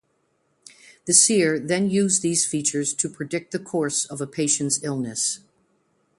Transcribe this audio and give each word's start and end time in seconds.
The 1.05 1.13
seer 1.13 1.59
then 1.59 1.91
used 1.91 2.23
these 2.23 2.43
features 2.43 2.91
to 2.95 3.07
predict 3.07 3.51
the 3.51 3.59
course 3.59 4.05
of 4.05 4.19
a 4.19 4.25
patient's 4.25 4.83
illness. 4.83 5.41